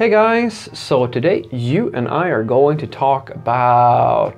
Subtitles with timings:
[0.00, 4.34] Hey guys, so today you and I are going to talk about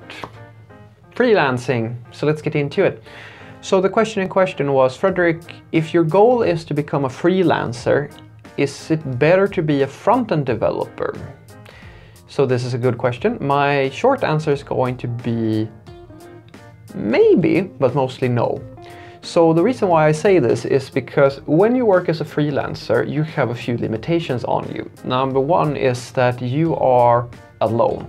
[1.15, 1.95] freelancing.
[2.11, 3.01] So let's get into it.
[3.61, 5.41] So the question in question was, Frederick,
[5.71, 8.11] if your goal is to become a freelancer,
[8.57, 11.15] is it better to be a front-end developer?
[12.27, 13.37] So this is a good question.
[13.39, 15.69] My short answer is going to be
[16.93, 18.61] maybe, but mostly no.
[19.25, 23.09] So the reason why I say this is because when you work as a freelancer,
[23.09, 24.91] you have a few limitations on you.
[25.05, 27.29] Number one is that you are
[27.61, 28.05] alone.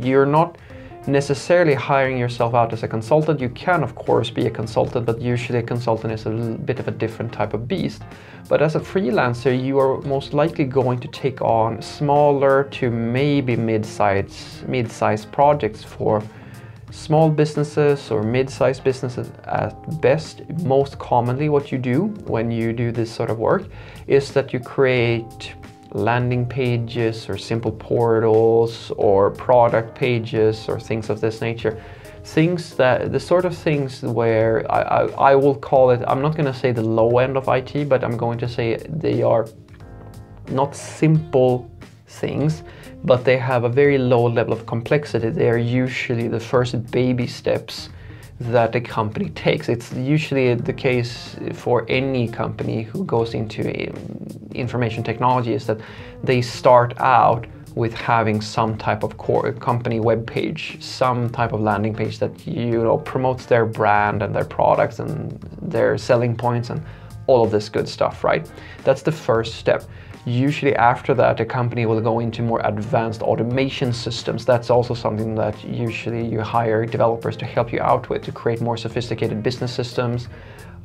[0.00, 0.58] You're not
[1.06, 3.40] necessarily hiring yourself out as a consultant.
[3.40, 6.88] You can of course be a consultant, but usually a consultant is a bit of
[6.88, 8.02] a different type of beast.
[8.48, 13.54] But as a freelancer, you are most likely going to take on smaller to maybe
[13.54, 16.20] mid-sized mid-sized projects for
[16.98, 22.90] small businesses or mid-sized businesses at best, most commonly what you do when you do
[22.90, 23.64] this sort of work
[24.08, 25.54] is that you create
[25.92, 31.80] landing pages or simple portals or product pages or things of this nature.
[32.24, 36.32] Things that, the sort of things where I, I, I will call it, I'm not
[36.32, 39.46] going to say the low end of IT, but I'm going to say they are
[40.50, 41.70] not simple
[42.08, 42.62] things
[43.04, 45.30] but they have a very low level of complexity.
[45.30, 47.90] They are usually the first baby steps
[48.40, 49.68] that a company takes.
[49.68, 53.96] It's usually the case for any company who goes into um,
[54.54, 55.80] information technology is that
[56.22, 61.52] they start out with having some type of core uh, company web page, some type
[61.52, 66.36] of landing page that you know promotes their brand and their products and their selling
[66.36, 66.82] points and
[67.26, 68.50] all of this good stuff, right?
[68.84, 69.84] That's the first step.
[70.24, 74.44] Usually after that, a company will go into more advanced automation systems.
[74.44, 78.60] That's also something that usually you hire developers to help you out with to create
[78.60, 80.28] more sophisticated business systems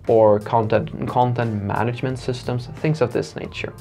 [0.07, 3.73] or content, content management systems, things of this nature.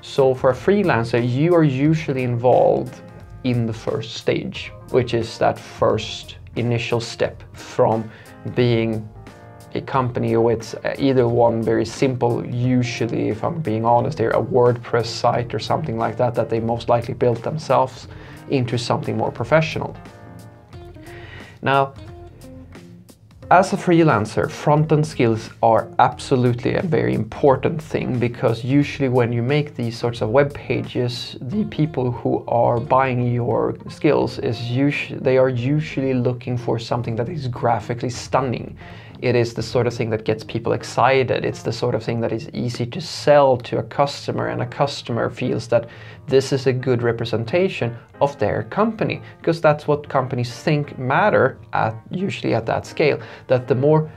[0.00, 3.00] So for a freelancer, you are usually involved
[3.44, 8.10] in the first stage, which is that first initial step from
[8.54, 9.08] being
[9.74, 14.42] a company with uh, either one very simple, usually, if I'm being honest here, a
[14.42, 18.08] WordPress site or something like that, that they most likely built themselves
[18.50, 19.96] into something more professional.
[21.62, 21.94] Now,
[23.50, 29.42] as a freelancer, front-end skills are absolutely a very important thing because usually when you
[29.42, 35.20] make these sorts of web pages, the people who are buying your skills is usually
[35.20, 38.78] they are usually looking for something that is graphically stunning.
[39.24, 41.46] It is the sort of thing that gets people excited.
[41.46, 44.66] It's the sort of thing that is easy to sell to a customer and a
[44.66, 45.88] customer feels that
[46.26, 51.94] this is a good representation of their company because that's what companies think matter at
[52.10, 53.18] usually at that scale.
[53.46, 54.12] That the more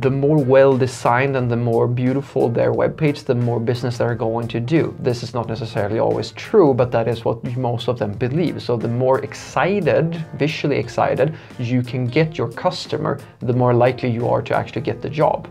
[0.00, 4.14] the more well designed and the more beautiful their web page, the more business they're
[4.14, 4.96] going to do.
[5.00, 8.62] This is not necessarily always true, but that is what most of them believe.
[8.62, 14.28] So the more excited, visually excited, you can get your customer, the more likely you
[14.28, 15.46] are to actually get the job.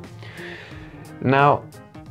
[1.22, 1.64] Now,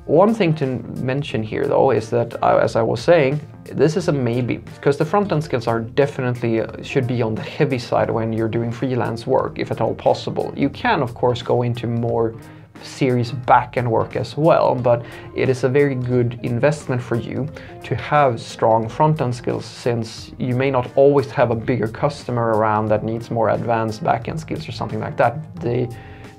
[0.07, 0.67] one thing to
[1.03, 3.41] mention here though is that, uh, as I was saying,
[3.73, 7.43] this is a maybe, because the front-end skills are definitely, uh, should be on the
[7.43, 10.53] heavy side when you're doing freelance work, if at all possible.
[10.57, 12.35] You can, of course, go into more
[12.83, 15.05] serious back-end work as well, but
[15.35, 17.49] it is a very good investment for you
[17.83, 22.89] to have strong front-end skills since you may not always have a bigger customer around
[22.89, 25.55] that needs more advanced back-end skills or something like that.
[25.61, 25.89] The,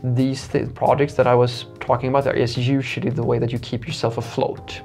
[0.03, 3.59] these th projects that I was talking about there is usually the way that you
[3.59, 4.81] keep yourself afloat.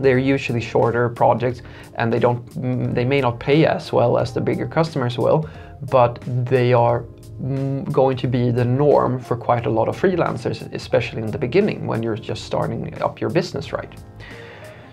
[0.00, 1.62] They're usually shorter projects
[1.94, 5.48] and they don't mm, they may not pay as well as the bigger customers will,
[5.90, 7.04] but they are
[7.42, 11.38] mm, going to be the norm for quite a lot of freelancers, especially in the
[11.38, 13.92] beginning when you're just starting up your business, right?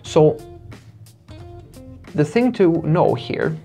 [0.03, 0.37] So
[2.13, 3.57] the thing to know here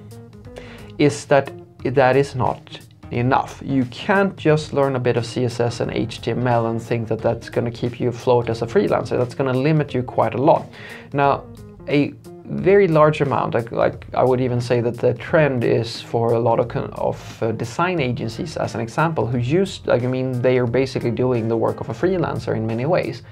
[0.98, 1.52] is that
[1.84, 3.62] that is not enough.
[3.64, 7.70] You can't just learn a bit of CSS and HTML and think that that's going
[7.70, 9.18] to keep you afloat as a freelancer.
[9.18, 10.66] That's going to limit you quite a lot.
[11.12, 11.44] Now,
[11.88, 16.32] a very large amount, like, like I would even say that the trend is for
[16.32, 20.42] a lot of, of uh, design agencies, as an example, who use, like, I mean,
[20.42, 23.22] they are basically doing the work of a freelancer in many ways,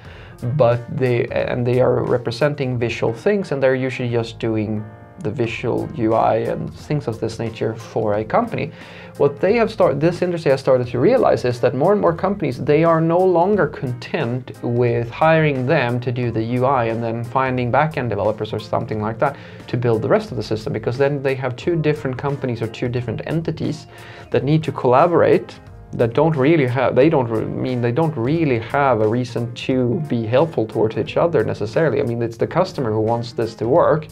[0.57, 4.85] but they, and they are representing visual things and they're usually just doing
[5.21, 8.73] the visual UI and things of this nature for a company.
[9.19, 12.15] What they have started, this industry has started to realize is that more and more
[12.15, 17.25] companies, they are no longer content with hiring them to do the UI and then
[17.25, 19.37] finding backend developers or something like that
[19.67, 22.69] to build the rest of the system because then they have two different companies or
[22.69, 23.89] two different entities
[24.31, 25.59] that need to collaborate
[25.93, 30.27] that don't really have they don't mean they don't really have a reason to be
[30.27, 34.07] helpful towards each other necessarily i mean it's the customer who wants this to work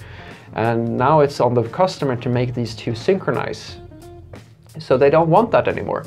[0.54, 3.76] and now it's on the customer to make these two synchronize.
[4.78, 6.04] So they don't want that anymore.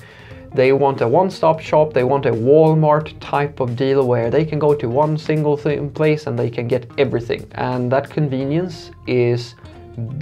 [0.53, 1.93] They want a one-stop shop.
[1.93, 6.25] They want a walmart type of deal where they can go to one single place
[6.25, 7.47] and they can get everything.
[7.51, 9.55] And that convenience is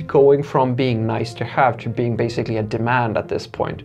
[0.06, 3.84] going from being nice to have to being basically a demand at this point.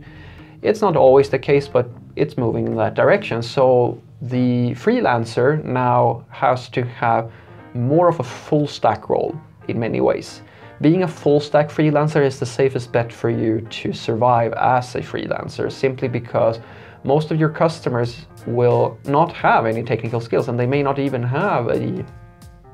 [0.63, 3.43] It's not always the case, but it's moving in that direction.
[3.43, 7.31] So the freelancer now has to have
[7.75, 9.39] more of a full stack role
[9.69, 10.43] in many ways.
[10.81, 15.01] Being a full stack freelancer is the safest bet for you to survive as a
[15.01, 16.59] freelancer simply because
[17.05, 21.23] most of your customers will not have any technical skills and they may not even
[21.23, 22.05] have a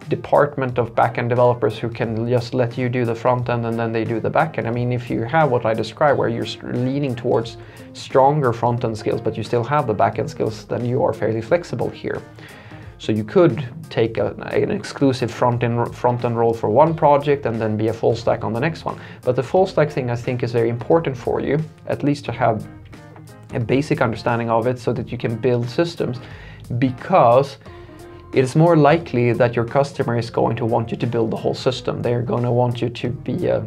[0.08, 3.92] department of backend developers who can just let you do the front end and then
[3.92, 4.66] they do the backend.
[4.66, 7.58] I mean, if you have what I described, where you're leaning towards
[7.92, 11.42] stronger front end skills, but you still have the backend skills, then you are fairly
[11.42, 12.22] flexible here.
[12.98, 17.46] So you could take a, an exclusive front end, front end role for one project
[17.46, 19.00] and then be a full stack on the next one.
[19.22, 22.32] But the full stack thing I think is very important for you, at least to
[22.32, 22.66] have
[23.54, 26.18] a basic understanding of it so that you can build systems
[26.78, 27.58] because
[28.34, 31.36] it is more likely that your customer is going to want you to build the
[31.36, 32.02] whole system.
[32.02, 33.66] They're going to want you to be a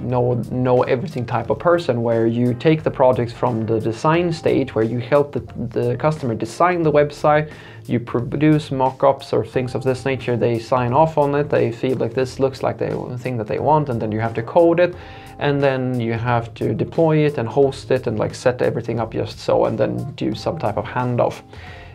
[0.00, 4.74] know know everything type of person where you take the projects from the design stage
[4.74, 7.52] where you help the, the customer design the website
[7.86, 11.96] you produce mock-ups or things of this nature they sign off on it they feel
[11.96, 14.80] like this looks like the thing that they want and then you have to code
[14.80, 14.94] it
[15.38, 19.12] and then you have to deploy it and host it and like set everything up
[19.12, 21.42] just so and then do some type of handoff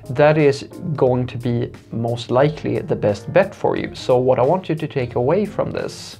[0.09, 0.63] that is
[0.95, 3.95] going to be most likely the best bet for you.
[3.95, 6.19] So what I want you to take away from this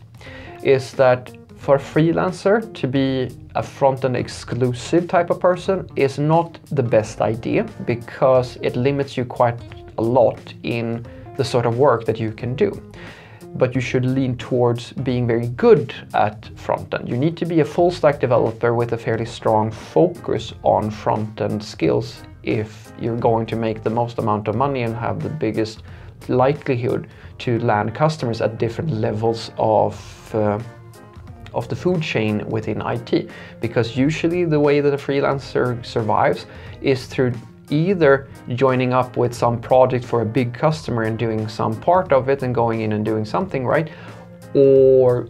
[0.64, 6.60] is that for a freelancer to be a front-end exclusive type of person is not
[6.72, 9.58] the best idea because it limits you quite
[9.98, 11.06] a lot in
[11.38, 12.70] the sort of work that you can do.
[13.56, 17.08] But you should lean towards being very good at front-end.
[17.08, 21.64] You need to be a full stack developer with a fairly strong focus on front-end
[21.64, 25.84] skills if you're going to make the most amount of money and have the biggest
[26.28, 27.08] likelihood
[27.38, 30.60] to land customers at different levels of uh,
[31.54, 33.30] of the food chain within IT
[33.62, 36.46] because usually the way that a freelancer survives
[36.82, 37.34] is through
[37.70, 42.30] either joining up with some project for a big customer and doing some part of
[42.30, 43.90] it and going in and doing something right?
[44.54, 45.30] Or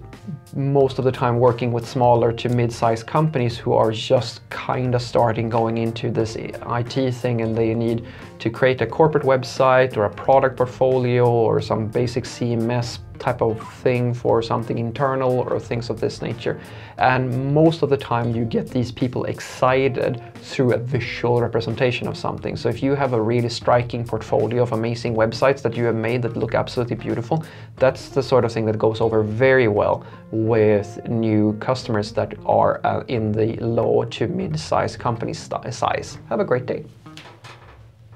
[0.55, 5.01] most of the time working with smaller to mid-sized companies who are just kind of
[5.01, 8.05] starting going into this IT thing and they need
[8.39, 13.55] to create a corporate website or a product portfolio or some basic CMS type of
[13.83, 16.59] thing for something internal or things of this nature.
[16.97, 20.21] And most of the time you get these people excited
[20.51, 22.57] through a visual representation of something.
[22.57, 26.21] So if you have a really striking portfolio of amazing websites that you have made
[26.23, 27.43] that look absolutely beautiful,
[27.77, 32.81] that's the sort of thing that goes over very well with new customers that are
[32.85, 36.17] uh, in the low to mid-sized company size.
[36.29, 36.83] Have a great day.